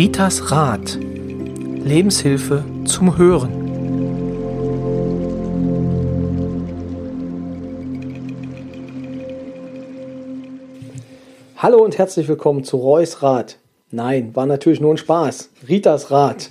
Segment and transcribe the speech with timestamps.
[0.00, 0.98] Ritas Rat.
[0.98, 3.52] Lebenshilfe zum Hören.
[11.58, 13.58] Hallo und herzlich willkommen zu Reus Rat.
[13.90, 15.50] Nein, war natürlich nur ein Spaß.
[15.68, 16.50] Ritas Rat.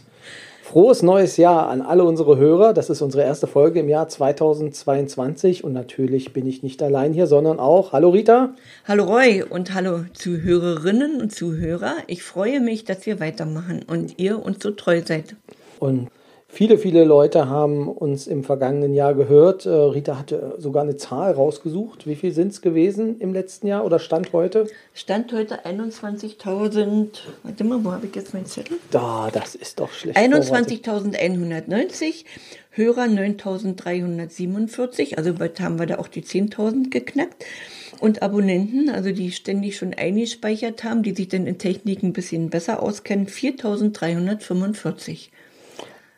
[0.70, 2.76] Frohes neues Jahr an alle unsere Hörer.
[2.76, 7.26] Das ist unsere erste Folge im Jahr 2022 und natürlich bin ich nicht allein hier,
[7.26, 8.54] sondern auch, hallo Rita.
[8.88, 11.96] Hallo Roy und hallo Zuhörerinnen und Zuhörer.
[12.06, 15.36] Ich freue mich, dass wir weitermachen und ihr uns so treu seid.
[15.79, 16.10] Und
[16.52, 19.68] Viele, viele Leute haben uns im vergangenen Jahr gehört.
[19.68, 22.07] Äh, Rita hatte sogar eine Zahl rausgesucht.
[22.07, 24.66] Wie viel sind es gewesen im letzten Jahr oder Stand heute?
[24.96, 27.20] Stand heute 21.000.
[27.43, 28.78] Warte mal, wo habe ich jetzt meinen Zettel?
[28.90, 30.18] Da, das ist doch schlecht.
[30.18, 32.26] 21.190,
[32.72, 35.18] Hörer 9.347.
[35.18, 37.45] Also bald haben wir da auch die 10.000 geknackt.
[38.00, 42.50] Und Abonnenten, also die ständig schon eingespeichert haben, die sich dann in Technik ein bisschen
[42.50, 45.30] besser auskennen, 4.345.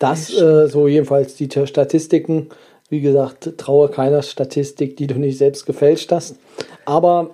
[0.01, 2.49] Das, äh, so jedenfalls die Statistiken.
[2.89, 6.37] Wie gesagt, traue keiner Statistik, die du nicht selbst gefälscht hast.
[6.85, 7.29] Aber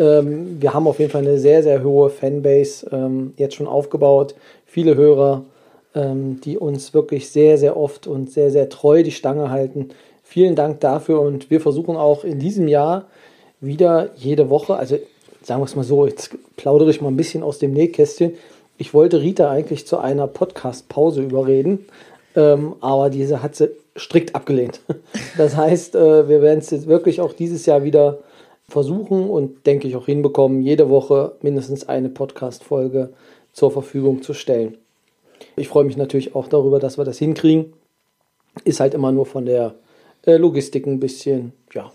[0.00, 4.34] ähm, wir haben auf jeden Fall eine sehr, sehr hohe Fanbase ähm, jetzt schon aufgebaut.
[4.66, 5.44] Viele Hörer,
[5.94, 9.90] ähm, die uns wirklich sehr, sehr oft und sehr, sehr treu die Stange halten.
[10.24, 13.06] Vielen Dank dafür und wir versuchen auch in diesem Jahr
[13.60, 14.98] wieder jede Woche, also
[15.42, 18.32] sagen wir es mal so, jetzt plaudere ich mal ein bisschen aus dem Nähkästchen.
[18.80, 21.86] Ich wollte Rita eigentlich zu einer Podcast-Pause überreden,
[22.36, 24.80] ähm, aber diese hat sie strikt abgelehnt.
[25.36, 28.18] Das heißt, äh, wir werden es jetzt wirklich auch dieses Jahr wieder
[28.68, 33.10] versuchen und denke ich auch hinbekommen, jede Woche mindestens eine Podcast-Folge
[33.52, 34.78] zur Verfügung zu stellen.
[35.56, 37.72] Ich freue mich natürlich auch darüber, dass wir das hinkriegen.
[38.64, 39.74] Ist halt immer nur von der
[40.24, 41.90] äh, Logistik ein bisschen, ja,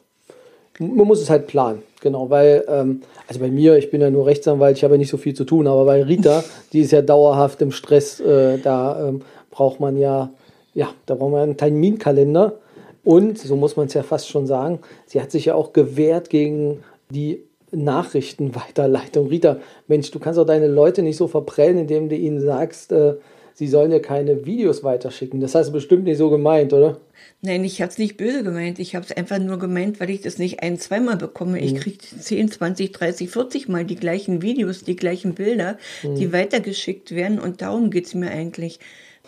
[0.79, 4.25] man muss es halt planen, genau, weil, ähm, also bei mir, ich bin ja nur
[4.25, 6.43] Rechtsanwalt, ich habe ja nicht so viel zu tun, aber bei Rita,
[6.73, 9.21] die ist ja dauerhaft im Stress, äh, da ähm,
[9.51, 10.31] braucht man ja,
[10.73, 12.59] ja, da braucht man einen Terminkalender.
[13.03, 16.29] Und, so muss man es ja fast schon sagen, sie hat sich ja auch gewehrt
[16.29, 19.27] gegen die Nachrichtenweiterleitung.
[19.27, 23.15] Rita, Mensch, du kannst auch deine Leute nicht so verprellen, indem du ihnen sagst, äh,
[23.53, 25.39] sie sollen dir keine Videos weiterschicken.
[25.39, 26.97] Das hast du bestimmt nicht so gemeint, oder?
[27.41, 28.79] Nein, ich habe es nicht böse gemeint.
[28.79, 31.59] Ich habe es einfach nur gemeint, weil ich das nicht ein-, zweimal bekomme.
[31.59, 31.77] Ich mhm.
[31.77, 36.15] kriege 10, 20, 30, 40 Mal die gleichen Videos, die gleichen Bilder, mhm.
[36.15, 37.39] die weitergeschickt werden.
[37.39, 38.79] Und darum geht es mir eigentlich.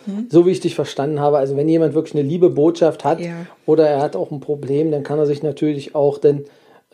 [0.06, 0.28] Hm?
[0.30, 3.46] So wie ich dich verstanden habe, also wenn jemand wirklich eine liebe Botschaft hat ja.
[3.66, 6.46] oder er hat auch ein Problem, dann kann er sich natürlich auch dann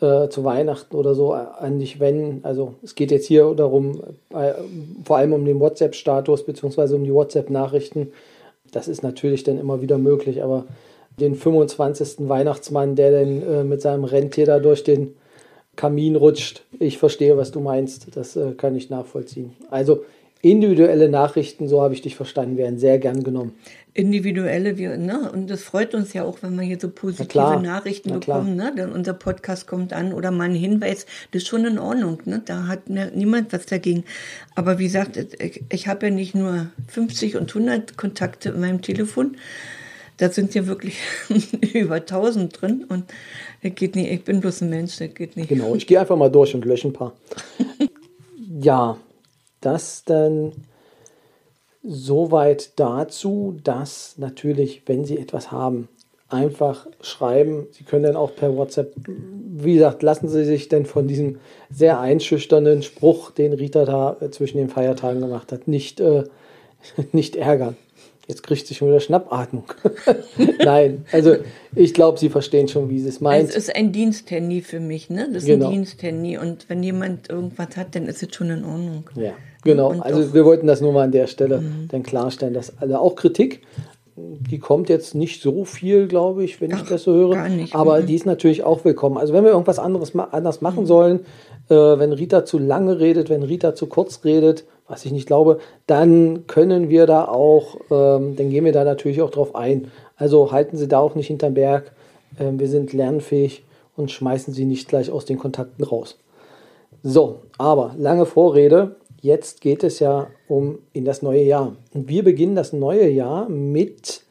[0.02, 2.44] äh, zu Weihnachten oder so an dich wenden.
[2.44, 4.00] Also es geht jetzt hier darum,
[4.34, 4.52] äh,
[5.04, 6.94] vor allem um den WhatsApp-Status bzw.
[6.94, 8.12] um die WhatsApp-Nachrichten.
[8.72, 10.64] Das ist natürlich dann immer wieder möglich, aber
[11.20, 12.28] den 25.
[12.28, 15.14] Weihnachtsmann, der dann äh, mit seinem Rentier da durch den
[15.76, 18.16] Kamin rutscht, ich verstehe, was du meinst.
[18.16, 19.52] Das äh, kann ich nachvollziehen.
[19.70, 20.04] Also
[20.42, 23.54] individuelle Nachrichten, so habe ich dich verstanden, werden sehr gern genommen.
[23.94, 25.30] Individuelle, wir, ne?
[25.30, 28.72] Und das freut uns ja auch, wenn wir hier so positive Nachrichten bekommen, ne?
[28.76, 32.42] Denn unser Podcast kommt an oder mal ein Hinweis, das ist schon in Ordnung, ne?
[32.44, 34.04] Da hat niemand was dagegen.
[34.56, 38.82] Aber wie gesagt, ich, ich habe ja nicht nur 50 und 100 Kontakte in meinem
[38.82, 39.36] Telefon,
[40.16, 40.98] da sind ja wirklich
[41.74, 43.04] über 1000 drin und
[43.62, 44.10] das geht nicht.
[44.10, 45.50] Ich bin bloß ein Mensch, das geht nicht.
[45.50, 47.12] Genau, ich gehe einfach mal durch und lösche ein paar.
[48.60, 48.96] ja,
[49.62, 50.52] das dann
[51.82, 55.88] soweit dazu, dass natürlich, wenn Sie etwas haben,
[56.28, 57.66] einfach schreiben.
[57.72, 61.38] Sie können dann auch per WhatsApp, wie gesagt, lassen Sie sich denn von diesem
[61.70, 66.24] sehr einschüchternden Spruch, den Rita da äh, zwischen den Feiertagen gemacht hat, nicht, äh,
[67.12, 67.76] nicht ärgern.
[68.28, 69.64] Jetzt kriegt sie schon wieder Schnappatmung.
[70.64, 71.36] Nein, also
[71.74, 73.48] ich glaube, Sie verstehen schon, wie sie es meint.
[73.50, 75.28] Es ist ein Diensthandy für mich, ne?
[75.32, 75.66] Das ist genau.
[75.66, 79.10] ein Diensthandy und wenn jemand irgendwas hat, dann ist es schon in Ordnung.
[79.16, 79.32] Ja.
[79.64, 81.88] Genau, und also wir wollten das nur mal an der Stelle mhm.
[81.88, 83.62] dann klarstellen, dass alle auch Kritik,
[84.16, 87.48] die kommt jetzt nicht so viel, glaube ich, wenn Ach, ich das so höre.
[87.48, 87.74] Nicht.
[87.74, 88.06] Aber mhm.
[88.06, 89.16] die ist natürlich auch willkommen.
[89.16, 90.86] Also wenn wir irgendwas anderes anders machen mhm.
[90.86, 91.20] sollen,
[91.68, 95.58] äh, wenn Rita zu lange redet, wenn Rita zu kurz redet, was ich nicht glaube,
[95.86, 99.90] dann können wir da auch, ähm, dann gehen wir da natürlich auch drauf ein.
[100.16, 101.92] Also halten Sie da auch nicht hinterm Berg.
[102.38, 103.64] Ähm, wir sind lernfähig
[103.96, 106.18] und schmeißen Sie nicht gleich aus den Kontakten raus.
[107.02, 108.96] So, aber lange Vorrede.
[109.22, 111.76] Jetzt geht es ja um in das neue Jahr.
[111.94, 114.24] Und wir beginnen das neue Jahr mit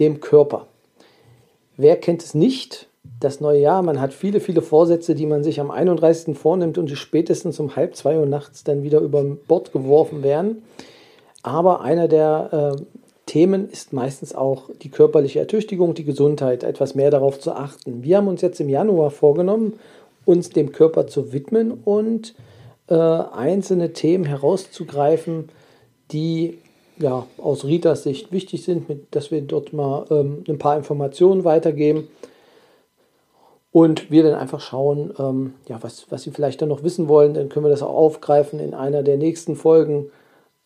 [0.00, 0.66] dem Körper.
[1.76, 2.88] Wer kennt es nicht?
[3.20, 6.36] Das neue Jahr, man hat viele, viele Vorsätze, die man sich am 31.
[6.36, 10.64] vornimmt und die spätestens um halb zwei Uhr nachts dann wieder über Bord geworfen werden.
[11.44, 12.82] Aber einer der äh,
[13.26, 18.02] Themen ist meistens auch die körperliche Ertüchtigung, die Gesundheit, etwas mehr darauf zu achten.
[18.02, 19.74] Wir haben uns jetzt im Januar vorgenommen,
[20.24, 22.34] uns dem Körper zu widmen und
[22.88, 25.48] äh, einzelne Themen herauszugreifen,
[26.12, 26.58] die
[26.98, 31.44] ja aus Ritas Sicht wichtig sind, mit, dass wir dort mal ähm, ein paar Informationen
[31.44, 32.08] weitergeben.
[33.72, 37.34] Und wir dann einfach schauen, ähm, ja, was, was Sie vielleicht dann noch wissen wollen.
[37.34, 40.10] Dann können wir das auch aufgreifen in einer der nächsten Folgen.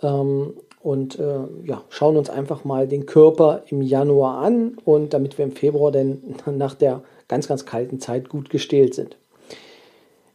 [0.00, 5.36] Ähm, und äh, ja, schauen uns einfach mal den Körper im Januar an und damit
[5.38, 9.16] wir im Februar dann nach der ganz, ganz kalten Zeit gut gestählt sind.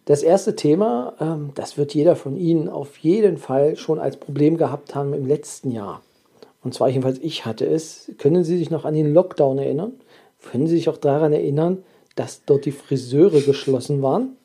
[0.05, 4.57] Das erste Thema, ähm, das wird jeder von Ihnen auf jeden Fall schon als Problem
[4.57, 6.01] gehabt haben im letzten Jahr.
[6.63, 8.11] Und zwar jedenfalls ich hatte es.
[8.19, 9.93] Können Sie sich noch an den Lockdown erinnern?
[10.51, 11.83] Können Sie sich auch daran erinnern,
[12.15, 14.35] dass dort die Friseure geschlossen waren?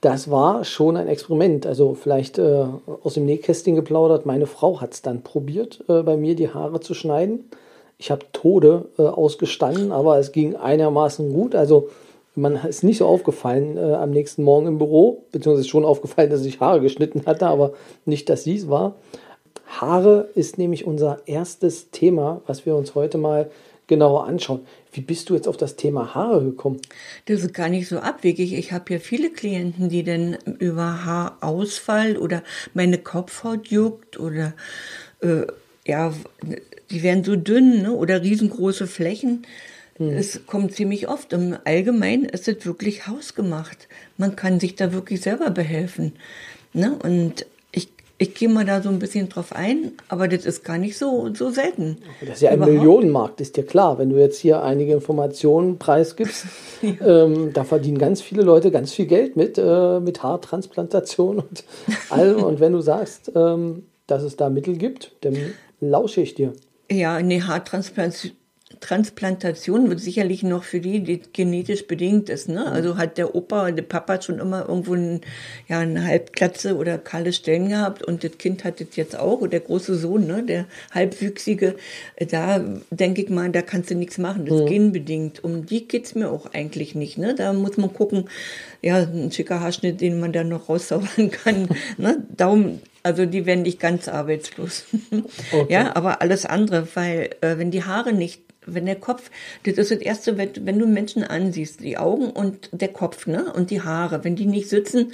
[0.00, 1.66] Das war schon ein Experiment.
[1.66, 2.66] Also vielleicht äh,
[3.02, 4.24] aus dem Nähkästchen geplaudert.
[4.24, 7.50] Meine Frau hat es dann probiert, äh, bei mir die Haare zu schneiden.
[7.98, 11.54] Ich habe Tode äh, ausgestanden, aber es ging einigermaßen gut.
[11.54, 11.88] Also
[12.34, 16.44] man ist nicht so aufgefallen äh, am nächsten Morgen im Büro, beziehungsweise schon aufgefallen, dass
[16.44, 18.96] ich Haare geschnitten hatte, aber nicht, dass sie es war.
[19.66, 23.50] Haare ist nämlich unser erstes Thema, was wir uns heute mal
[23.86, 24.60] genauer anschauen.
[24.92, 26.80] Wie bist du jetzt auf das Thema Haare gekommen?
[27.26, 28.54] Das ist gar nicht so abwegig.
[28.54, 32.42] Ich habe ja viele Klienten, die dann über Haarausfall oder
[32.72, 34.54] meine Kopfhaut juckt oder
[35.20, 35.46] äh,
[35.86, 36.14] ja,
[36.90, 37.92] die werden so dünn ne?
[37.92, 39.44] oder riesengroße Flächen.
[39.96, 40.10] Hm.
[40.10, 41.32] Es kommt ziemlich oft.
[41.32, 43.88] Im Allgemeinen ist es wirklich hausgemacht.
[44.16, 46.12] Man kann sich da wirklich selber behelfen.
[46.72, 46.98] Ne?
[47.02, 47.88] Und ich,
[48.18, 51.32] ich gehe mal da so ein bisschen drauf ein, aber das ist gar nicht so,
[51.34, 51.98] so selten.
[52.20, 52.74] Das ist ja ein Überhaupt.
[52.74, 53.98] Millionenmarkt, ist dir klar.
[53.98, 56.46] Wenn du jetzt hier einige Informationen preisgibst,
[56.82, 57.24] ja.
[57.24, 61.64] ähm, da verdienen ganz viele Leute ganz viel Geld mit, äh, mit Haartransplantation und
[62.10, 62.42] allem.
[62.42, 65.36] und wenn du sagst, ähm, dass es da Mittel gibt, dann
[65.80, 66.52] lausche ich dir.
[66.90, 68.32] Ja, eine Haartransplantation
[68.84, 72.50] Transplantation wird sicherlich noch für die, die genetisch bedingt ist.
[72.50, 72.66] Ne?
[72.70, 75.22] Also hat der Opa, der Papa schon immer irgendwo ein,
[75.68, 79.60] ja, eine Halbklatze oder kahle Stellen gehabt und das Kind hat das jetzt auch, der
[79.60, 80.42] große Sohn, ne?
[80.42, 81.76] der Halbwüchsige,
[82.28, 84.68] da denke ich mal, da kannst du nichts machen, das ist mhm.
[84.68, 85.42] genbedingt.
[85.42, 87.16] Um die geht's mir auch eigentlich nicht.
[87.16, 87.34] Ne?
[87.34, 88.28] Da muss man gucken,
[88.82, 91.68] ja, ein schicker Haarschnitt, den man dann noch rauszaubern kann.
[91.96, 92.22] ne?
[92.36, 94.84] Darum, also die werden nicht ganz arbeitslos.
[95.52, 95.72] Okay.
[95.72, 99.30] Ja, aber alles andere, weil äh, wenn die Haare nicht wenn der Kopf,
[99.64, 103.52] das ist das Erste, wenn, wenn du Menschen ansiehst, die Augen und der Kopf, ne,
[103.52, 105.12] und die Haare, wenn die nicht sitzen,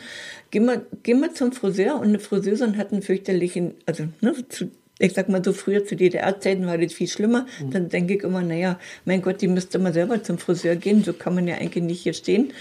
[0.50, 4.70] geh mal, geh mal zum Friseur und eine Friseurin hat einen fürchterlichen, also, ne, zu,
[4.99, 7.70] ich sag mal so früher zu DDR-Zeiten war das viel schlimmer, mhm.
[7.70, 11.12] dann denke ich immer, naja, mein Gott, die müsste mal selber zum Friseur gehen, so
[11.12, 12.52] kann man ja eigentlich nicht hier stehen.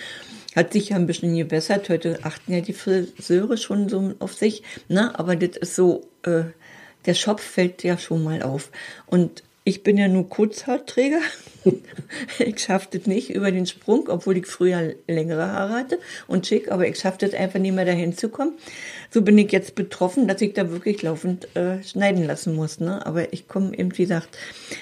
[0.55, 4.63] Hat sich ja ein bisschen gebessert, heute achten ja die Friseure schon so auf sich,
[4.87, 6.43] ne, aber das ist so, äh,
[7.05, 8.71] der Schopf fällt ja schon mal auf.
[9.05, 11.19] Und ich bin ja nur Kurzhaarträger.
[12.39, 16.71] ich schaffe das nicht über den Sprung, obwohl ich früher längere Haare hatte und schick,
[16.71, 18.53] aber ich schaffe das einfach nicht mehr dahin zu kommen.
[19.11, 22.79] So bin ich jetzt betroffen, dass ich da wirklich laufend äh, schneiden lassen muss.
[22.79, 23.03] Ne?
[23.05, 24.37] Aber ich komme eben, wie gesagt,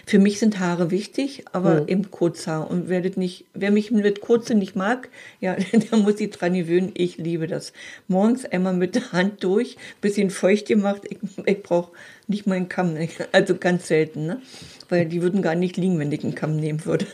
[0.06, 1.88] für mich sind Haare wichtig, aber mhm.
[1.88, 2.70] eben Kurzhaar.
[2.70, 5.10] Und wer, das nicht, wer mich mit Kurze nicht mag,
[5.40, 6.92] ja, der muss sich dran gewöhnen.
[6.94, 7.72] Ich liebe das.
[8.08, 11.04] Morgens einmal mit der Hand durch, bisschen feucht gemacht.
[11.10, 11.92] Ich, ich brauche
[12.28, 12.98] nicht mal einen Kamm,
[13.32, 14.42] also ganz selten, ne?
[14.90, 17.06] weil die würden gar nicht liegen, wenn ich einen Kamm nehmen würde.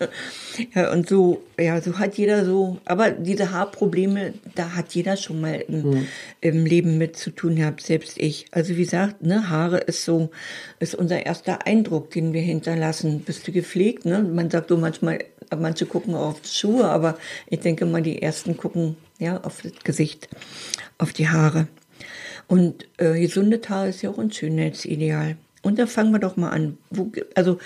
[0.76, 5.42] Ja, und so, ja, so hat jeder so, aber diese Haarprobleme, da hat jeder schon
[5.42, 6.08] mal im, mhm.
[6.42, 8.46] im Leben mit zu tun gehabt, selbst ich.
[8.52, 10.30] Also wie gesagt, ne, Haare ist so,
[10.80, 13.22] ist unser erster Eindruck, den wir hinterlassen.
[13.22, 14.20] Bist du gepflegt, ne?
[14.22, 15.20] Man sagt so manchmal,
[15.58, 19.74] manche gucken auf die Schuhe, aber ich denke mal, die ersten gucken, ja, auf das
[19.84, 20.30] Gesicht,
[20.98, 21.68] auf die Haare.
[22.48, 25.38] Und äh, gesunde Haare ist ja auch ein Schönheitsideal.
[25.64, 26.78] Und da fangen wir doch mal an.
[26.90, 27.58] Wo, also,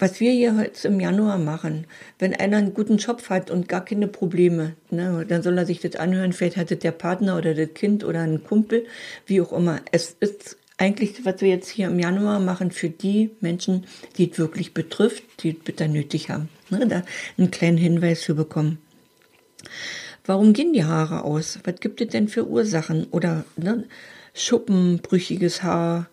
[0.00, 1.86] was wir hier jetzt im Januar machen,
[2.18, 5.80] wenn einer einen guten Job hat und gar keine Probleme, ne, dann soll er sich
[5.80, 6.32] das anhören.
[6.32, 8.86] Vielleicht hat es der Partner oder das Kind oder ein Kumpel,
[9.26, 9.80] wie auch immer.
[9.92, 14.38] Es ist eigentlich, was wir jetzt hier im Januar machen, für die Menschen, die es
[14.38, 16.48] wirklich betrifft, die es bitter nötig haben.
[16.70, 17.02] Ne, da
[17.36, 18.78] einen kleinen Hinweis zu bekommen.
[20.24, 21.58] Warum gehen die Haare aus?
[21.64, 23.06] Was gibt es denn für Ursachen?
[23.10, 23.84] Oder ne,
[24.32, 26.08] Schuppen, brüchiges Haar,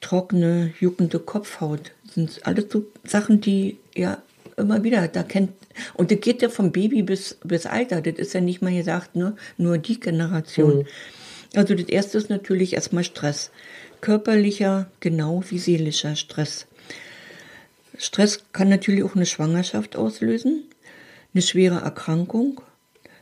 [0.00, 1.92] trockene, juckende Kopfhaut.
[2.08, 4.22] Das sind alles so Sachen, die ja
[4.56, 5.52] immer wieder, da kennt,
[5.94, 9.14] und das geht ja vom Baby bis, bis Alter, das ist ja nicht mal gesagt,
[9.14, 10.78] ne, nur die Generation.
[10.78, 10.86] Mhm.
[11.54, 13.50] Also das erste ist natürlich erstmal Stress.
[14.00, 16.66] Körperlicher, genau wie seelischer Stress.
[17.96, 20.64] Stress kann natürlich auch eine Schwangerschaft auslösen,
[21.34, 22.60] eine schwere Erkrankung,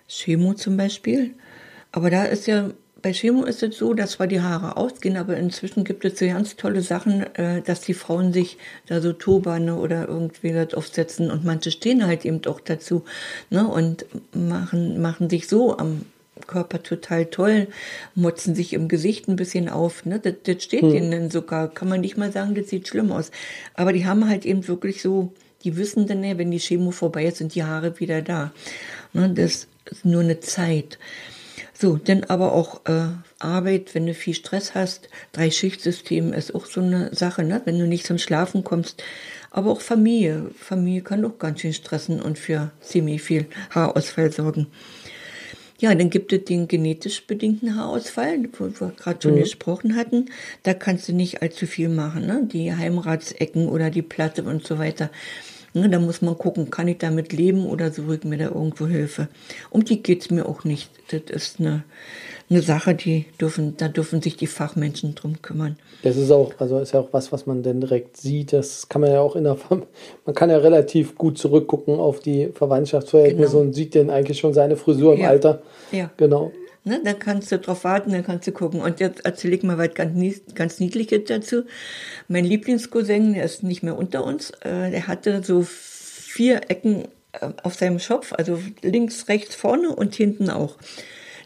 [0.09, 1.35] Chemo zum Beispiel.
[1.93, 2.71] Aber da ist ja
[3.03, 6.27] bei Chemo ist es so, dass zwar die Haare ausgehen, aber inzwischen gibt es so
[6.27, 11.31] ganz tolle Sachen, äh, dass die Frauen sich da so Turbane oder irgendwie das aufsetzen
[11.31, 13.05] und manche stehen halt eben auch dazu
[13.51, 16.03] ne, und machen, machen sich so am
[16.47, 17.69] Körper total toll,
[18.15, 20.05] motzen sich im Gesicht ein bisschen auf.
[20.05, 20.21] Ne?
[20.21, 20.95] Das, das steht hm.
[20.95, 21.69] ihnen sogar.
[21.69, 23.31] Kann man nicht mal sagen, das sieht schlimm aus.
[23.75, 25.33] Aber die haben halt eben wirklich so,
[25.65, 28.53] die wissen dann, wenn die Chemo vorbei ist, sind die Haare wieder da.
[29.13, 29.31] Ne?
[29.31, 30.99] Das ist nur eine Zeit.
[31.79, 35.11] So, dann aber auch äh, Arbeit, wenn du viel Stress hast.
[35.33, 37.61] Drei-Schicht-System ist auch so eine Sache, ne?
[37.67, 39.03] wenn du nicht zum Schlafen kommst.
[39.51, 40.51] Aber auch Familie.
[40.59, 44.69] Familie kann auch ganz schön stressen und für ziemlich viel Haarausfall sorgen.
[45.79, 49.41] Ja, dann gibt es den genetisch bedingten Haarausfall, wo wir gerade schon mhm.
[49.41, 50.31] gesprochen hatten.
[50.63, 52.49] Da kannst du nicht allzu viel machen, ne?
[52.51, 55.11] Die Heimratsecken oder die Platte und so weiter.
[55.77, 58.87] Ne, da muss man gucken, kann ich damit leben oder suche ich mir da irgendwo
[58.87, 59.29] Hilfe.
[59.69, 60.89] Um die geht's mir auch nicht.
[61.11, 61.85] Das ist eine,
[62.49, 65.77] eine Sache, die dürfen, da dürfen sich die Fachmenschen drum kümmern.
[66.03, 68.55] Das ist auch, also ist ja auch was, was man dann direkt sieht.
[68.55, 72.49] Das kann man ja auch in der, man kann ja relativ gut zurückgucken auf die
[72.55, 73.65] Verwandtschaftsverhältnisse genau.
[73.65, 75.29] und sieht dann eigentlich schon seine Frisur im ja.
[75.29, 75.61] Alter.
[75.93, 76.11] Ja.
[76.17, 76.53] Genau.
[76.87, 78.81] Ne, dann kannst du drauf warten, dann kannst du gucken.
[78.81, 81.65] Und jetzt erzähle ich mal was ganz, ganz Niedliches dazu.
[82.29, 87.49] Mein Lieblingscousin, der ist nicht mehr unter uns, äh, der hatte so vier Ecken äh,
[87.65, 90.77] auf seinem Schopf, also links, rechts, vorne und hinten auch.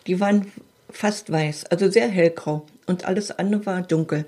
[0.06, 0.52] Die waren
[0.90, 2.66] fast weiß, also sehr hellgrau.
[2.84, 4.26] Und alles andere war dunkel.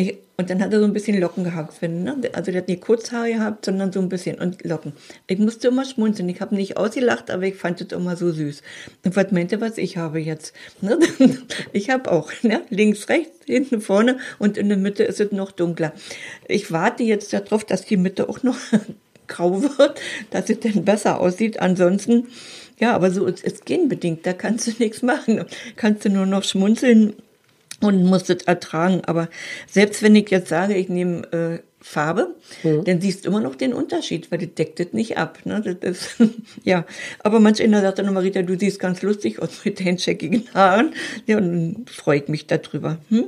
[0.00, 1.82] Ich, und dann hat er so ein bisschen Locken gehabt.
[1.82, 2.16] Wenn, ne?
[2.32, 4.94] Also der hat nicht Kurzhaare gehabt, sondern so ein bisschen und Locken.
[5.26, 6.26] Ich musste immer schmunzeln.
[6.30, 8.62] Ich habe nicht ausgelacht, aber ich fand es immer so süß.
[9.04, 10.54] Und was meinte, was ich habe jetzt?
[10.80, 10.98] Ne?
[11.74, 12.62] Ich habe auch ne?
[12.70, 15.92] links, rechts, hinten, vorne und in der Mitte ist es noch dunkler.
[16.48, 18.56] Ich warte jetzt darauf, dass die Mitte auch noch
[19.26, 21.60] grau wird, dass es dann besser aussieht.
[21.60, 22.28] Ansonsten,
[22.78, 24.24] ja, aber so ist es genbedingt.
[24.24, 25.44] Da kannst du nichts machen.
[25.76, 27.12] Kannst du nur noch schmunzeln
[27.80, 29.02] und muss das ertragen.
[29.04, 29.28] Aber
[29.66, 32.84] selbst wenn ich jetzt sage, ich nehme äh, Farbe, mhm.
[32.84, 35.38] dann siehst du immer noch den Unterschied, weil das deckt das nicht ab.
[35.44, 35.62] Ne?
[35.62, 36.16] Das ist,
[36.64, 36.84] ja,
[37.20, 40.94] aber manch einer sagt dann, Marita, du siehst ganz lustig aus mit deinen checkigen Haaren.
[41.26, 42.98] Ja, und dann freue ich mich darüber.
[43.08, 43.26] Hm?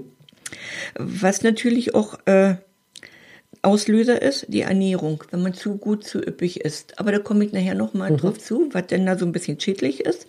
[0.97, 2.57] Was natürlich auch äh,
[3.63, 6.99] Auslöser ist, die Ernährung, wenn man zu gut, zu üppig isst.
[6.99, 8.17] Aber da komme ich nachher nochmal mhm.
[8.19, 10.27] drauf zu, was denn da so ein bisschen schädlich ist.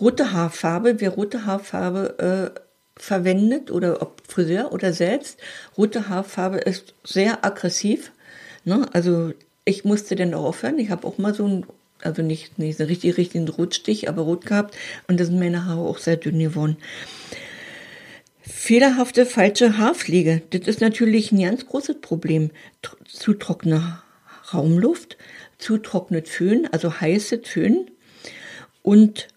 [0.00, 2.60] Rote Haarfarbe, wer rote Haarfarbe äh,
[2.96, 5.38] verwendet oder ob Friseur oder selbst.
[5.76, 8.12] Rote Haarfarbe ist sehr aggressiv.
[8.64, 8.88] Ne?
[8.92, 9.32] Also
[9.64, 10.78] ich musste dann auch aufhören.
[10.78, 11.66] Ich habe auch mal so ein,
[12.02, 14.76] also nicht, nicht so richtig, richtigen Rotstich, aber rot gehabt.
[15.08, 16.78] Und da sind meine Haare auch sehr dünn geworden.
[18.40, 20.42] Fehlerhafte falsche Haarpflege.
[20.50, 22.50] Das ist natürlich ein ganz großes Problem.
[23.04, 24.00] Zu trockene
[24.52, 25.16] Raumluft,
[25.58, 27.90] zu trocknet Föhn, also heiße Föhn
[28.82, 29.28] und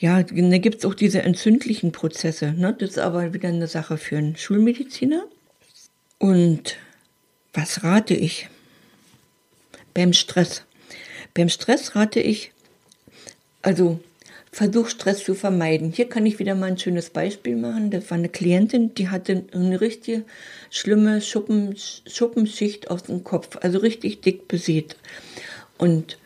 [0.00, 2.52] ja, da gibt's auch diese entzündlichen Prozesse.
[2.52, 2.74] Ne?
[2.78, 5.26] Das ist aber wieder eine Sache für einen Schulmediziner.
[6.18, 6.78] Und
[7.52, 8.48] was rate ich?
[9.92, 10.64] Beim Stress.
[11.34, 12.52] Beim Stress rate ich,
[13.60, 14.00] also
[14.50, 15.92] versuch Stress zu vermeiden.
[15.92, 17.90] Hier kann ich wieder mal ein schönes Beispiel machen.
[17.90, 20.22] Das war eine Klientin, die hatte eine richtig
[20.70, 24.96] schlimme Schuppen, Schuppenschicht auf dem Kopf, also richtig dick besät.
[25.76, 26.16] Und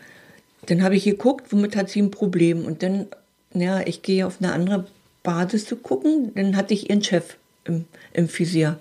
[0.67, 2.65] dann habe ich geguckt, womit hat sie ein Problem.
[2.65, 3.09] Und dann
[3.55, 4.87] ja, ich gehe auf eine andere
[5.23, 6.33] Basis zu gucken.
[6.35, 8.79] Dann hatte ich ihren Chef im, im Visier.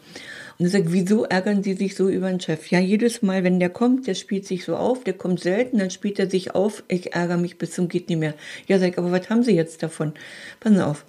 [0.59, 2.69] Und ich sage, wieso ärgern Sie sich so über den Chef?
[2.69, 5.89] Ja, jedes Mal, wenn der kommt, der spielt sich so auf, der kommt selten, dann
[5.89, 8.35] spielt er sich auf, ich ärgere mich bis zum geht nicht mehr.
[8.67, 10.13] Ja, sag ich, aber was haben Sie jetzt davon?
[10.59, 11.05] Passen auf.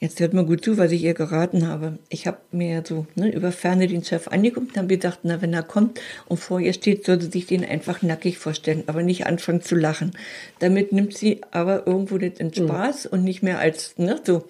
[0.00, 1.98] Jetzt hört mal gut zu, was ich ihr geraten habe.
[2.08, 5.52] Ich habe mir so ne, über Ferne den Chef angeguckt und habe gedacht, na, wenn
[5.52, 9.26] er kommt und vor ihr steht, soll sie sich den einfach nackig vorstellen, aber nicht
[9.26, 10.12] anfangen zu lachen.
[10.60, 12.54] Damit nimmt sie aber irgendwo den mhm.
[12.54, 13.10] Spaß mhm.
[13.10, 14.44] und nicht mehr als, ne, so.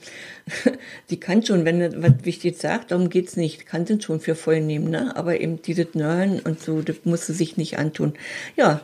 [1.06, 4.34] sie kann schon, wenn er was wichtig sagt, darum geht's nicht, kann sie schon für
[4.34, 8.12] voll nehmen, ne, aber eben dieses Nörlen und so, das muss sie sich nicht antun.
[8.56, 8.82] Ja.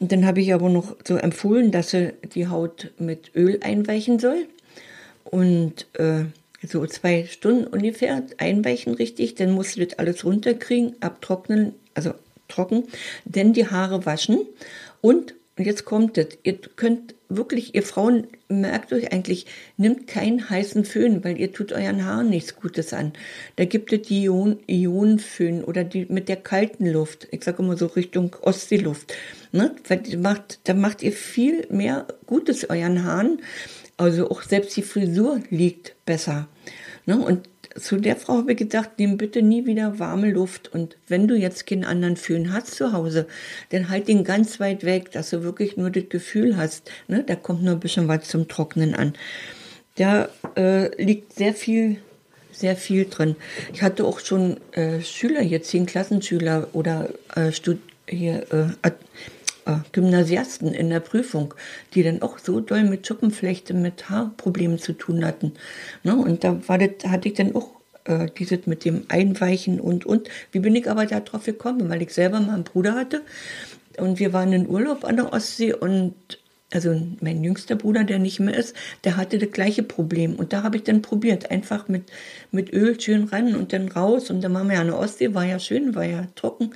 [0.00, 4.20] Und dann habe ich aber noch so empfohlen, dass sie die Haut mit Öl einweichen
[4.20, 4.46] soll
[5.30, 6.24] und äh,
[6.66, 12.14] so zwei Stunden ungefähr einweichen richtig, dann musst du das alles runterkriegen, abtrocknen, also
[12.48, 12.84] trocken,
[13.24, 14.40] dann die Haare waschen
[15.00, 20.48] und, und jetzt kommt das, ihr könnt wirklich, ihr Frauen, merkt euch eigentlich, nimmt keinen
[20.48, 23.12] heißen Föhn, weil ihr tut euren Haaren nichts Gutes an.
[23.56, 27.76] Da gibt es die Ion, Ionenföhn oder die mit der kalten Luft, ich sage immer
[27.76, 29.14] so Richtung Ostseeluft,
[29.52, 29.74] ne?
[29.86, 33.40] weil die macht, da macht ihr viel mehr Gutes euren Haaren,
[33.98, 36.48] also auch selbst die Frisur liegt besser.
[37.04, 37.18] Ne?
[37.18, 40.72] Und zu der Frau habe ich gedacht, nimm bitte nie wieder warme Luft.
[40.72, 43.26] Und wenn du jetzt keinen anderen Föhn hast zu Hause,
[43.70, 47.22] dann halt ihn ganz weit weg, dass du wirklich nur das Gefühl hast, ne?
[47.24, 49.14] da kommt nur ein bisschen was zum Trocknen an.
[49.96, 51.96] Da äh, liegt sehr viel,
[52.52, 53.36] sehr viel drin.
[53.72, 57.50] Ich hatte auch schon äh, Schüler, jetzt zehn Klassenschüler oder äh,
[58.08, 58.90] hier, äh,
[59.92, 61.54] Gymnasiasten in der Prüfung,
[61.94, 65.52] die dann auch so doll mit Schuppenflechte, mit Haarproblemen zu tun hatten.
[66.02, 66.16] Ne?
[66.16, 67.70] Und da war das, hatte ich dann auch
[68.04, 70.28] äh, dieses mit dem Einweichen und, und.
[70.52, 71.88] Wie bin ich aber darauf gekommen?
[71.88, 73.22] Weil ich selber mal einen Bruder hatte
[73.98, 76.14] und wir waren in Urlaub an der Ostsee und
[76.70, 80.36] also mein jüngster Bruder, der nicht mehr ist, der hatte das gleiche Problem.
[80.36, 82.04] Und da habe ich dann probiert, einfach mit,
[82.50, 84.30] mit Öl schön ran und dann raus.
[84.30, 86.74] Und dann waren wir ja an der Ostsee, war ja schön, war ja trocken.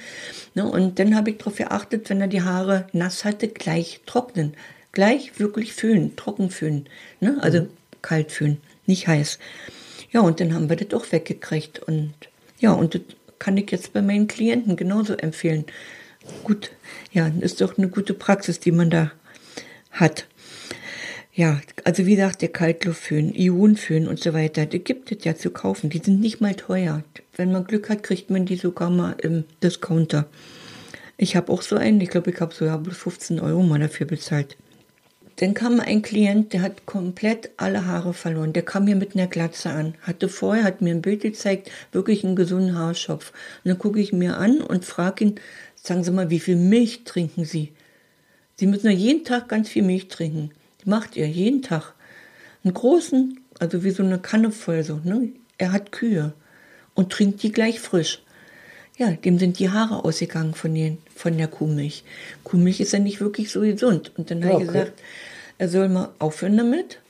[0.55, 0.67] Ne?
[0.67, 4.55] Und dann habe ich darauf geachtet, wenn er die Haare nass hatte, gleich trocknen.
[4.93, 6.87] Gleich wirklich föhnen, trocken föhnen.
[7.21, 7.39] Ne?
[7.41, 7.69] Also mhm.
[8.01, 9.39] kalt föhnen, nicht heiß.
[10.11, 11.81] Ja, und dann haben wir das auch weggekriegt.
[11.81, 12.15] Und
[12.59, 13.03] ja, und das
[13.39, 15.67] kann ich jetzt bei meinen Klienten genauso empfehlen.
[16.45, 16.71] Gut,
[17.13, 19.11] ja, ist doch eine gute Praxis, die man da
[19.93, 20.27] hat.
[21.35, 25.51] Ja, also wie gesagt, der Kaltluftföhn, Ionföhn und so weiter, die gibt es ja zu
[25.51, 25.89] kaufen.
[25.89, 27.05] Die sind nicht mal teuer.
[27.37, 30.27] Wenn man Glück hat, kriegt man die sogar mal im Discounter.
[31.17, 34.07] Ich habe auch so einen, ich glaube, ich habe sogar bloß 15 Euro mal dafür
[34.07, 34.57] bezahlt.
[35.37, 38.53] Dann kam ein Klient, der hat komplett alle Haare verloren.
[38.53, 39.95] Der kam mir mit einer Glatze an.
[40.03, 43.33] Hatte vorher, hat mir ein Bild gezeigt, wirklich einen gesunden Haarschopf.
[43.65, 45.35] Und dann gucke ich mir an und frage ihn,
[45.75, 47.73] sagen Sie mal, wie viel Milch trinken Sie?
[48.63, 50.53] Sie müssen ja jeden Tag ganz viel Milch trinken.
[50.85, 51.95] Die macht ihr jeden Tag.
[52.63, 55.01] Einen großen, also wie so eine Kanne voll so.
[55.03, 55.31] Ne?
[55.59, 56.33] Er hat Kühe
[56.95, 58.23] und trinkt die gleich frisch.
[58.97, 62.05] Ja, dem sind die Haare ausgegangen von, den, von der Kuhmilch.
[62.45, 64.13] Kuhmilch ist ja nicht wirklich so gesund.
[64.17, 64.93] Und dann ja, habe ich gesagt,
[65.59, 67.01] er soll mal aufhören damit.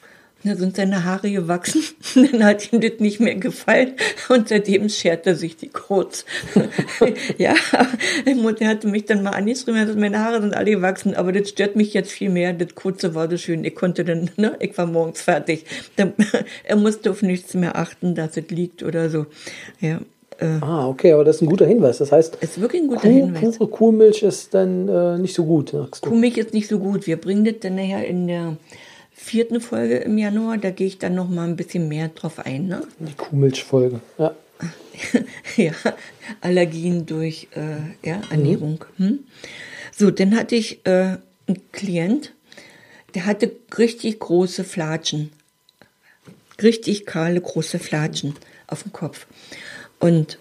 [0.45, 1.83] Da sind seine Haare gewachsen.
[2.15, 3.93] Dann hat ihm das nicht mehr gefallen.
[4.29, 6.25] Und seitdem schert er sich die kurz.
[7.39, 7.55] ja,
[8.25, 11.15] er hatte mich dann mal angeschrieben, dass meine Haare sind alle gewachsen.
[11.15, 12.53] Aber das stört mich jetzt viel mehr.
[12.53, 13.65] Das kurze war so schön.
[13.65, 15.65] Ich konnte dann, ne, ich war morgens fertig.
[16.65, 19.27] er musste auf nichts mehr achten, dass es liegt oder so.
[19.81, 20.01] Ja.
[20.39, 21.99] Äh, ah, okay, aber das ist ein guter Hinweis.
[21.99, 23.59] Das heißt, es ist wirklich ein guter Kuh, Hinweis.
[23.59, 26.11] Pure Kuhmilch ist dann äh, nicht so gut, sagst du.
[26.11, 27.07] Kuhmilch ist nicht so gut.
[27.07, 28.57] Wir bringen das dann nachher in der
[29.15, 32.67] vierten Folge im Januar, da gehe ich dann noch mal ein bisschen mehr drauf ein.
[32.67, 32.83] Ne?
[32.99, 34.35] Die Kuhmilchfolge, ja.
[35.57, 35.73] ja,
[36.41, 38.85] Allergien durch äh, ja, Ernährung.
[38.99, 39.05] Mhm.
[39.05, 39.19] Hm?
[39.95, 42.33] So, dann hatte ich äh, einen Klient,
[43.15, 45.33] der hatte richtig große Flatschen.
[46.63, 48.35] Richtig kahle, große Flatschen
[48.67, 49.27] auf dem Kopf.
[49.99, 50.39] Und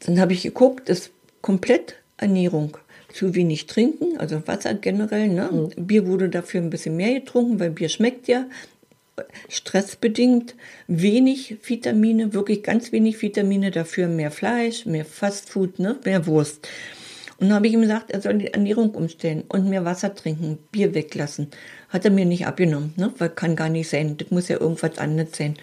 [0.00, 1.10] dann habe ich geguckt, das ist
[1.42, 2.78] komplett Ernährung
[3.12, 5.28] zu wenig trinken, also Wasser generell.
[5.28, 5.48] Ne?
[5.50, 5.86] Mhm.
[5.86, 8.46] Bier wurde dafür ein bisschen mehr getrunken, weil Bier schmeckt ja.
[9.48, 10.54] Stressbedingt
[10.86, 15.98] wenig Vitamine, wirklich ganz wenig Vitamine, dafür mehr Fleisch, mehr Fastfood, ne?
[16.04, 16.68] mehr Wurst.
[17.40, 20.58] Und dann habe ich ihm gesagt, er soll die Ernährung umstellen und mehr Wasser trinken,
[20.70, 21.48] Bier weglassen.
[21.88, 23.12] Hat er mir nicht abgenommen, ne?
[23.18, 24.16] weil kann gar nicht sein.
[24.16, 25.56] Das muss ja irgendwas anderes sein.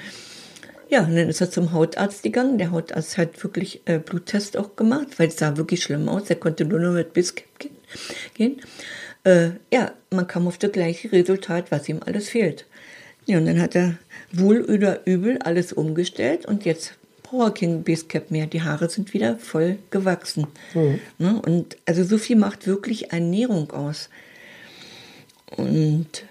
[0.90, 2.58] Ja, und dann ist er zum Hautarzt gegangen.
[2.58, 6.30] Der Hautarzt hat wirklich äh, Bluttest auch gemacht, weil es sah wirklich schlimm aus.
[6.30, 7.76] Er konnte nur noch mit Biscuit gehen.
[8.36, 8.62] gehen.
[9.24, 12.66] Äh, ja, man kam auf das gleiche Resultat, was ihm alles fehlt.
[13.26, 13.98] Ja, und dann hat er
[14.32, 16.94] wohl oder übel alles umgestellt und jetzt
[17.24, 18.46] braucht er kein Basecap mehr.
[18.46, 20.48] Die Haare sind wieder voll gewachsen.
[20.76, 21.00] Mhm.
[21.18, 21.42] Ne?
[21.44, 24.10] Und also so viel macht wirklich Ernährung aus.
[25.58, 26.26] Und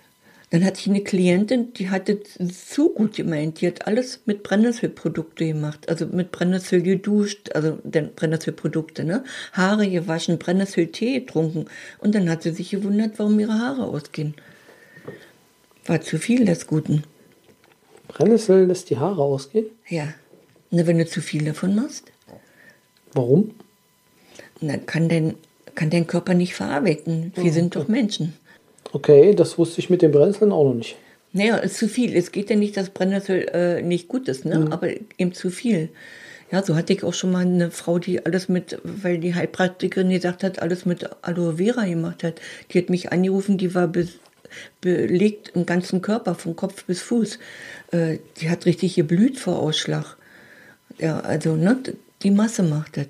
[0.54, 5.46] dann hatte ich eine Klientin, die hatte so gut gemeint, die hat alles mit Brennnesselprodukte
[5.46, 9.24] gemacht, also mit Brennnessel geduscht, also Brennnesselprodukte, ne?
[9.52, 11.64] Haare gewaschen, Brennnesseltee getrunken
[11.98, 14.34] und dann hat sie sich gewundert, warum ihre Haare ausgehen.
[15.86, 17.02] War zu viel des Guten.
[18.06, 19.66] Brennnessel lässt die Haare ausgehen?
[19.88, 20.14] Ja.
[20.70, 22.12] Na, wenn du zu viel davon machst.
[23.12, 23.56] Warum?
[24.60, 25.34] Na, kann dein,
[25.74, 27.32] kann dein Körper nicht verarbeiten.
[27.34, 28.34] Wir oh, sind doch Menschen.
[28.94, 30.94] Okay, das wusste ich mit den Brennnesseln auch noch nicht.
[31.32, 32.16] Naja, ist zu viel.
[32.16, 34.60] Es geht ja nicht, dass Brennnessel äh, nicht gut ist, ne?
[34.60, 34.72] Mhm.
[34.72, 35.88] aber eben zu viel.
[36.52, 40.10] Ja, so hatte ich auch schon mal eine Frau, die alles mit, weil die Heilpraktikerin
[40.10, 42.40] gesagt hat, alles mit Aloe Vera gemacht hat.
[42.70, 44.06] Die hat mich angerufen, die war be
[44.80, 47.40] belegt im ganzen Körper, von Kopf bis Fuß.
[47.90, 50.16] Äh, die hat richtig geblüht vor Ausschlag.
[50.98, 51.78] Ja, also, ne,
[52.22, 53.08] die Masse macht das.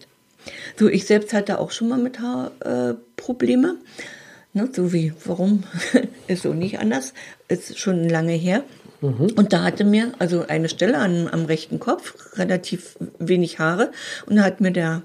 [0.78, 3.76] So, ich selbst hatte auch schon mal mit Haarprobleme.
[3.76, 4.10] Äh,
[4.54, 5.64] Ne, so wie, warum
[6.28, 7.12] ist so nicht anders,
[7.48, 8.62] ist schon lange her.
[9.00, 9.32] Mhm.
[9.36, 13.90] Und da hatte mir also eine Stelle an, am rechten Kopf, relativ wenig Haare,
[14.26, 15.02] und da hat mir der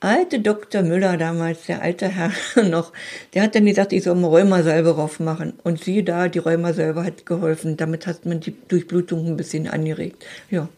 [0.00, 0.82] alte Dr.
[0.82, 2.32] Müller damals, der alte Herr
[2.64, 2.92] noch,
[3.34, 5.54] der hat dann gesagt, ich soll mal Rheumasalbe drauf machen.
[5.62, 7.76] Und siehe da, die Rheumasalbe hat geholfen.
[7.76, 10.24] Damit hat man die Durchblutung ein bisschen angeregt.
[10.50, 10.68] Ja,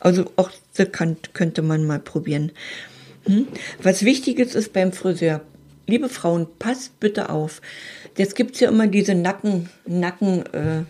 [0.00, 2.52] also auch das kann, könnte man mal probieren.
[3.26, 3.48] Hm?
[3.82, 5.42] Was wichtig ist, ist beim Friseur,
[5.88, 7.60] liebe Frauen, passt bitte auf.
[8.16, 10.86] Jetzt gibt es ja immer diese Nacken, Nackenwäsche,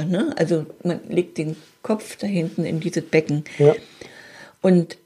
[0.00, 0.32] äh, ne?
[0.36, 3.42] Also man legt den Kopf da hinten in dieses Becken.
[3.58, 3.74] Ja.
[4.62, 4.98] Und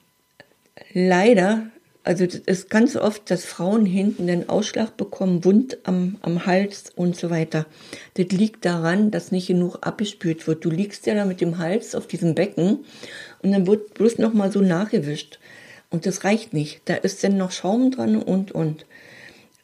[0.93, 1.71] leider
[2.09, 6.91] Also es ist ganz oft, dass Frauen hinten den Ausschlag bekommen, Wund am, am Hals
[6.97, 7.67] und so weiter.
[8.15, 10.65] Das liegt daran, dass nicht genug abgespült wird.
[10.65, 12.87] Du liegst ja da mit dem Hals auf diesem Becken
[13.43, 15.39] und dann wird bloß noch mal so nachgewischt.
[15.91, 16.83] Und das reicht nicht.
[16.85, 18.85] Da ist dann noch Schaum dran und, und.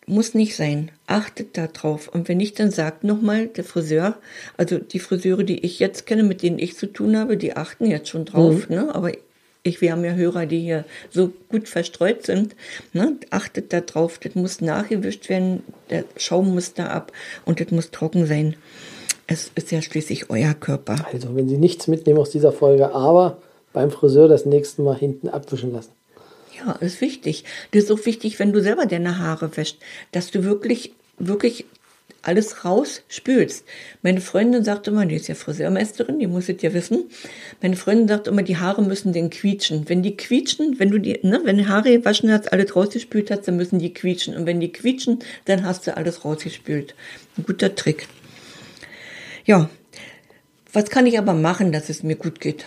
[0.07, 0.91] Muss nicht sein.
[1.07, 2.09] Achtet da drauf.
[2.09, 4.19] Und wenn nicht, dann sagt nochmal der Friseur,
[4.59, 7.87] also die Friseure, die ich jetzt kenne, mit denen ich zu tun habe, die achten
[7.87, 8.75] jetzt schon drauf, mhm.
[8.75, 8.95] ne?
[8.95, 9.13] Aber
[9.63, 12.55] ich, wir haben ja Hörer, die hier so gut verstreut sind,
[12.93, 13.17] ne?
[13.31, 14.19] Achtet da drauf.
[14.19, 15.63] Das muss nachgewischt werden.
[15.89, 17.11] Der Schaum muss da ab
[17.47, 18.57] und das muss trocken sein.
[19.27, 21.07] Es ist ja schließlich euer Körper.
[21.11, 23.39] Also, wenn Sie nichts mitnehmen aus dieser Folge, aber
[23.73, 25.94] beim Friseur das nächste Mal hinten abwischen lassen.
[26.59, 27.45] Ja, ist wichtig.
[27.73, 29.79] Das ist auch wichtig, wenn du selber deine Haare wäschst,
[30.13, 31.65] dass du wirklich, wirklich
[32.23, 33.65] alles rausspülst.
[34.03, 37.05] Meine Freundin sagt immer, die ist ja Friseurmeisterin, die muss es ja wissen.
[37.61, 39.89] Meine Freundin sagt immer, die Haare müssen denn quietschen.
[39.89, 43.47] Wenn die quietschen, wenn du die, ne, wenn die Haare gewaschen hast, alles rausgespült hast,
[43.47, 44.35] dann müssen die quietschen.
[44.37, 46.95] Und wenn die quietschen, dann hast du alles rausgespült.
[47.37, 48.09] Ein guter Trick.
[49.45, 49.69] Ja.
[50.73, 52.65] Was kann ich aber machen, dass es mir gut geht?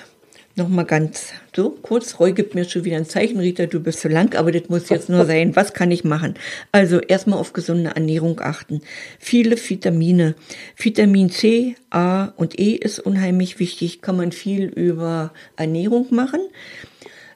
[0.58, 2.20] Nochmal ganz so kurz.
[2.20, 3.40] Roy gibt mir schon wieder ein Zeichen.
[3.40, 5.56] Rita, du bist zu lang, aber das muss jetzt nur sein.
[5.56, 6.34] Was kann ich machen?
[6.72, 8.82] Also erstmal auf gesunde Ernährung achten.
[9.20, 10.34] Viele Vitamine.
[10.76, 14.02] Vitamin C, A und E ist unheimlich wichtig.
[14.02, 16.40] Kann man viel über Ernährung machen.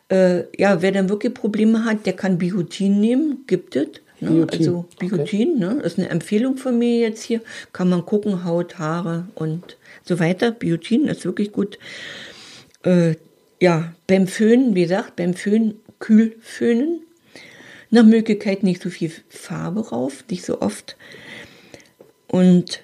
[0.10, 3.44] Äh, ja, wer dann wirklich Probleme hat, der kann Biotin nehmen.
[3.46, 3.88] Gibt es.
[4.20, 4.32] Ne?
[4.32, 4.60] Biotin.
[4.60, 5.76] Also Biotin, okay.
[5.76, 5.82] ne?
[5.84, 7.42] ist eine Empfehlung von mir jetzt hier.
[7.72, 10.50] Kann man gucken, Haut, Haare und so weiter.
[10.50, 11.78] Biotin ist wirklich gut
[12.84, 13.16] äh,
[13.60, 17.02] ja, beim Föhnen, wie gesagt, beim Föhnen kühl föhnen.
[17.90, 20.96] Nach Möglichkeit nicht so viel Farbe rauf, nicht so oft.
[22.28, 22.84] Und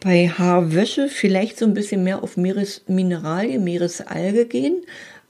[0.00, 4.82] bei Haarwäsche vielleicht so ein bisschen mehr auf Meeresmineralien, Meeresalge gehen,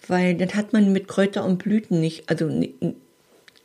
[0.07, 2.49] weil dann hat man mit Kräuter und Blüten nicht, also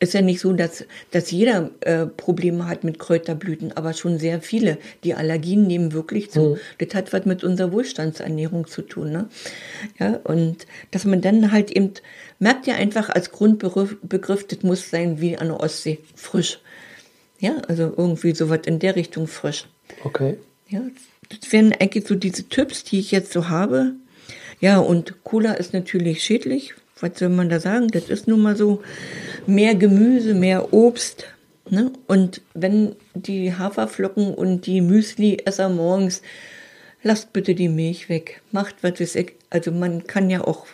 [0.02, 4.42] ist ja nicht so, dass, dass jeder äh, Probleme hat mit Kräuterblüten, aber schon sehr
[4.42, 4.80] viele.
[5.04, 6.42] Die Allergien nehmen wirklich zu.
[6.42, 6.58] Mhm.
[6.80, 9.12] Das hat was mit unserer Wohlstandsernährung zu tun.
[9.12, 9.30] Ne?
[10.00, 11.92] Ja, und dass man dann halt eben,
[12.40, 16.60] merkt ja einfach als Grundbegriff, Begriff, das muss sein wie an der Ostsee, frisch.
[17.40, 19.68] Ja, also irgendwie sowas in der Richtung frisch.
[20.04, 20.38] Okay.
[20.68, 20.82] Ja,
[21.30, 23.94] das wären eigentlich so diese Tipps, die ich jetzt so habe.
[24.60, 27.88] Ja, und Cola ist natürlich schädlich, was soll man da sagen?
[27.90, 28.82] Das ist nun mal so.
[29.48, 31.26] Mehr Gemüse, mehr Obst.
[31.70, 31.92] Ne?
[32.08, 36.22] Und wenn die Haferflocken und die Müsli-Esser morgens,
[37.04, 38.42] lasst bitte die Milch weg.
[38.52, 39.16] Macht was es
[39.50, 40.68] Also man kann ja auch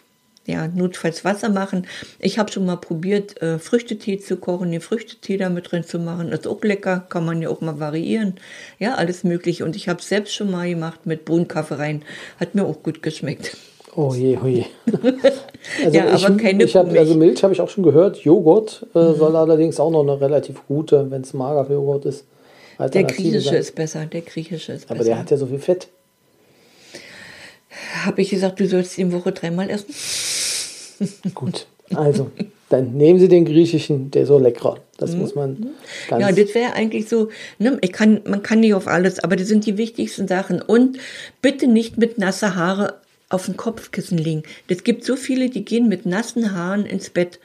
[0.48, 1.86] ja, notfalls Wasser machen.
[2.20, 6.00] Ich habe schon mal probiert, äh, Früchtetee zu kochen, den Früchtetee da mit drin zu
[6.00, 6.32] machen.
[6.32, 8.36] Ist auch lecker, kann man ja auch mal variieren.
[8.80, 9.66] Ja, alles mögliche.
[9.66, 12.04] Und ich habe es selbst schon mal gemacht mit Bohnenkaffee rein.
[12.40, 13.58] Hat mir auch gut geschmeckt.
[13.98, 14.66] Oh je, oh je.
[15.84, 18.18] Also ja, ich, aber keine ich hab, Also Milch habe ich auch schon gehört.
[18.20, 19.16] Joghurt äh, mhm.
[19.16, 22.26] soll allerdings auch noch eine relativ gute, wenn es mager Joghurt ist.
[22.80, 23.56] Der griechische sein.
[23.56, 25.10] ist besser, der griechische ist aber besser.
[25.12, 25.90] Aber der hat ja so viel Fett.
[28.06, 29.94] Habe ich gesagt, du sollst die Woche dreimal essen?
[31.34, 32.30] Gut, also
[32.70, 34.78] dann nehmen Sie den griechischen, der ist so leckerer.
[34.98, 35.20] Das mhm.
[35.20, 35.68] muss man mhm.
[36.08, 37.30] ganz Ja, das wäre eigentlich so,
[37.60, 40.62] ne, ich kann, man kann nicht auf alles, aber das sind die wichtigsten Sachen.
[40.62, 40.98] Und
[41.42, 44.44] bitte nicht mit nasser Haare auf dem Kopfkissen liegen.
[44.68, 47.40] Es gibt so viele, die gehen mit nassen Haaren ins Bett.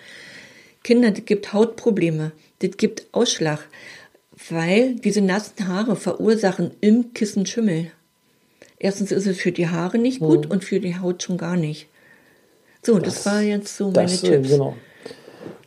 [0.83, 3.61] Kinder, das gibt Hautprobleme, das gibt Ausschlag,
[4.51, 7.91] weil diese nassen Haare verursachen im Kissen Schimmel.
[8.79, 10.51] Erstens ist es für die Haare nicht gut hm.
[10.51, 11.87] und für die Haut schon gar nicht.
[12.83, 14.49] So, das, das war jetzt so meine das, äh, Tipps.
[14.49, 14.77] Genau.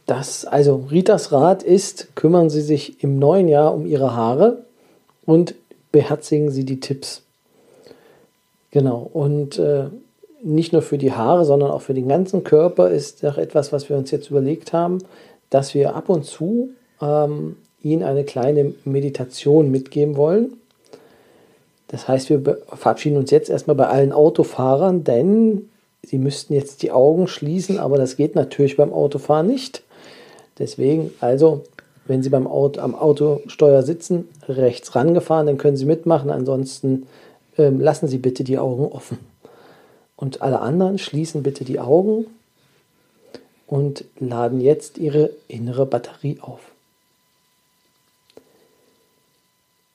[0.05, 4.65] Das, also Ritas Rat ist, kümmern Sie sich im neuen Jahr um Ihre Haare
[5.25, 5.55] und
[5.91, 7.21] beherzigen Sie die Tipps.
[8.71, 9.09] Genau.
[9.13, 9.85] Und äh,
[10.45, 13.89] nicht nur für die Haare, sondern auch für den ganzen Körper ist doch etwas, was
[13.89, 14.99] wir uns jetzt überlegt haben,
[15.49, 16.69] dass wir ab und zu
[17.01, 20.53] ähm, Ihnen eine kleine Meditation mitgeben wollen.
[21.87, 25.69] Das heißt, wir verabschieden uns jetzt erstmal bei allen Autofahrern, denn
[26.03, 29.83] Sie müssten jetzt die Augen schließen, aber das geht natürlich beim Autofahren nicht.
[30.59, 31.63] Deswegen, also,
[32.05, 36.29] wenn Sie beim Auto, am Autosteuer sitzen, rechts rangefahren, dann können Sie mitmachen.
[36.29, 37.07] Ansonsten
[37.57, 39.17] ähm, lassen Sie bitte die Augen offen.
[40.15, 42.25] Und alle anderen schließen bitte die Augen
[43.67, 46.61] und laden jetzt ihre innere Batterie auf.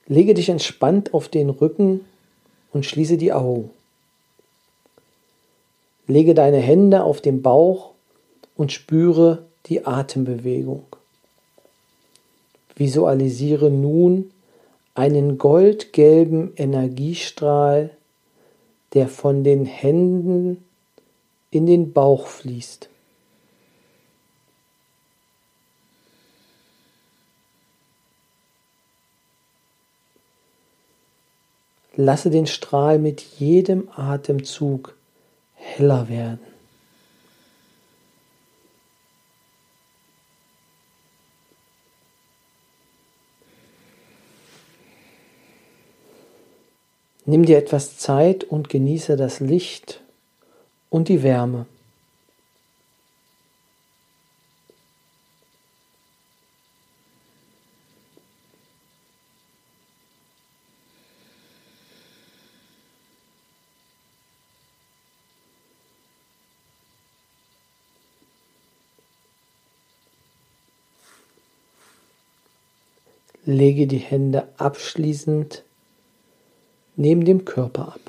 [0.06, 2.04] Lege dich entspannt auf den Rücken
[2.72, 3.70] und schließe die Augen.
[6.06, 7.92] Lege deine Hände auf den Bauch
[8.56, 10.84] und spüre die Atembewegung.
[12.74, 14.32] Visualisiere nun
[14.94, 17.90] einen goldgelben Energiestrahl
[18.94, 20.64] der von den Händen
[21.50, 22.88] in den Bauch fließt.
[31.96, 34.96] Lasse den Strahl mit jedem Atemzug
[35.54, 36.49] heller werden.
[47.30, 50.00] Nimm dir etwas Zeit und genieße das Licht
[50.88, 51.66] und die Wärme.
[73.44, 75.62] Lege die Hände abschließend
[77.00, 78.00] neben dem Körper ab.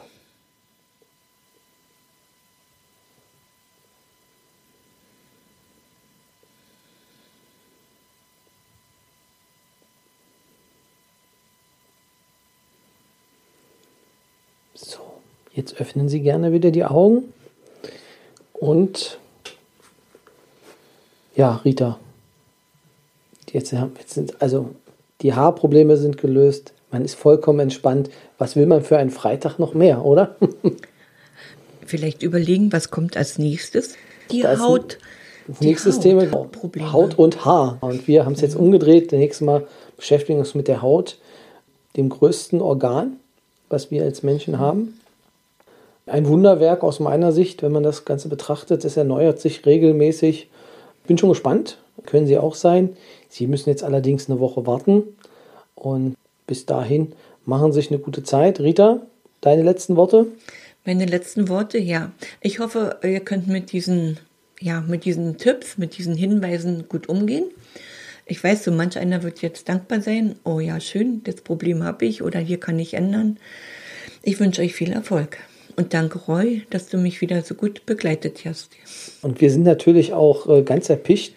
[14.73, 14.99] So,
[15.54, 17.34] jetzt öffnen Sie gerne wieder die Augen
[18.51, 19.19] und
[21.38, 21.97] ja, Rita,
[23.54, 24.75] jetzt, jetzt sind also
[25.21, 28.10] die Haarprobleme sind gelöst, man ist vollkommen entspannt.
[28.38, 30.36] Was will man für einen Freitag noch mehr, oder?
[31.86, 33.95] Vielleicht überlegen, was kommt als nächstes?
[34.32, 34.97] Die das Haut.
[35.47, 36.30] Das nächste Thema
[36.91, 37.77] Haut und Haar.
[37.82, 39.12] Und wir haben es jetzt umgedreht.
[39.12, 41.17] Das nächste Mal beschäftigen wir uns mit der Haut,
[41.97, 43.17] dem größten Organ,
[43.69, 44.99] was wir als Menschen haben.
[46.06, 48.86] Ein Wunderwerk aus meiner Sicht, wenn man das Ganze betrachtet.
[48.86, 50.49] Es erneuert sich regelmäßig.
[51.08, 51.77] Bin schon gespannt.
[52.06, 52.95] Können Sie auch sein.
[53.30, 55.04] Sie müssen jetzt allerdings eine Woche warten.
[55.75, 56.15] Und
[56.51, 57.13] bis dahin
[57.45, 58.59] machen Sie sich eine gute Zeit.
[58.59, 59.07] Rita,
[59.39, 60.27] deine letzten Worte?
[60.85, 62.11] Meine letzten Worte, ja.
[62.41, 64.17] Ich hoffe, ihr könnt mit diesen,
[64.59, 67.45] ja, mit diesen Tipps, mit diesen Hinweisen gut umgehen.
[68.25, 70.35] Ich weiß, so manch einer wird jetzt dankbar sein.
[70.43, 73.37] Oh ja, schön, das Problem habe ich oder hier kann ich ändern.
[74.21, 75.37] Ich wünsche euch viel Erfolg.
[75.77, 78.71] Und danke, Roy, dass du mich wieder so gut begleitet hast.
[79.21, 81.33] Und wir sind natürlich auch äh, ganz erpicht,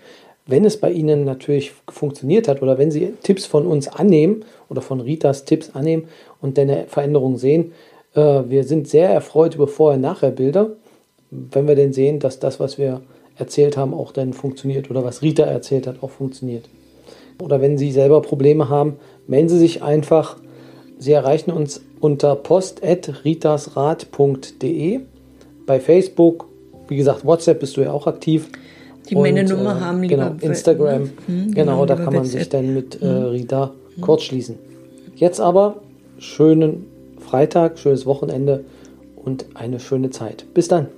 [0.47, 4.83] wenn es bei Ihnen natürlich funktioniert hat oder wenn Sie Tipps von uns annehmen oder
[4.83, 6.09] von Ritas Tipps annehmen
[6.41, 7.73] und eine Veränderung sehen,
[8.15, 10.71] äh, wir sind sehr erfreut über Vorher-Nachher-Bilder,
[11.31, 13.01] wenn wir denn sehen, dass das, was wir
[13.37, 16.65] erzählt haben, auch dann funktioniert oder was Rita erzählt hat, auch funktioniert.
[17.43, 20.37] Oder wenn Sie selber Probleme haben, melden Sie sich einfach.
[20.99, 25.01] Sie erreichen uns unter post.ritasrat.de
[25.67, 26.47] bei Facebook.
[26.87, 28.49] Wie gesagt, WhatsApp bist du ja auch aktiv.
[29.09, 31.11] Die meine Nummer äh, haben lieber Genau, Instagram.
[31.27, 33.25] Hm, genau, da kann man sich dann mit äh, hm.
[33.27, 34.03] Rita hm.
[34.03, 34.59] kurz schließen.
[35.17, 35.77] Jetzt aber
[36.19, 36.87] schönen
[37.19, 38.64] Freitag, schönes Wochenende
[39.17, 40.47] und eine schöne Zeit.
[40.55, 40.88] Bis dann.